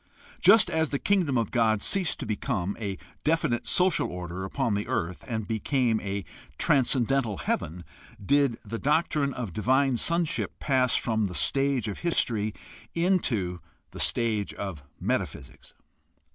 [0.39, 4.87] Just as the Kingdom of God ceased to become a definite social order upon the
[4.87, 6.25] earth and became a
[6.57, 7.83] transcendental heaven
[8.19, 12.51] did the doctrine of divine sonship pass from the stage of history
[12.95, 13.59] into
[13.91, 15.75] the stage of metaphysics.